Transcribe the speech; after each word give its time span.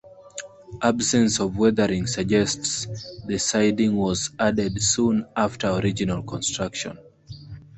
Absence 0.81 1.39
of 1.39 1.55
weathering 1.57 2.07
suggests 2.07 2.87
the 3.27 3.37
siding 3.37 3.95
was 3.95 4.31
added 4.39 4.81
soon 4.81 5.27
after 5.35 5.67
original 5.69 6.23
construction. 6.23 6.97